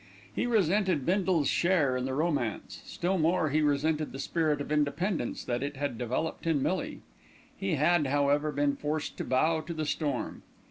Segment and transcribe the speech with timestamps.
[0.33, 5.43] He resented Bindle's share in the romance, still more he resented the spirit of independence
[5.43, 7.01] that it had developed in Millie.
[7.55, 10.41] He had, however, been forced to bow to the storm.